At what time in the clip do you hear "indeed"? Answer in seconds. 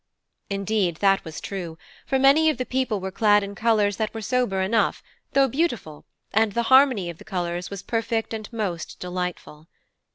0.49-0.95